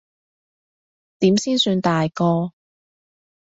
[1.19, 2.53] 點先算大個？